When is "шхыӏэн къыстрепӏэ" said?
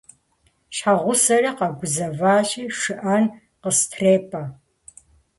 2.77-4.43